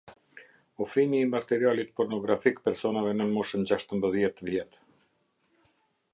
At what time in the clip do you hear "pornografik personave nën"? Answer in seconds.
2.01-3.37